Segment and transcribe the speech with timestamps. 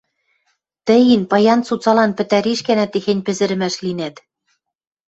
[0.85, 4.15] Тӹ ин паян цуцалан пӹтӓриш гӓнӓ техень пӹзӹрӹмӓш линӓт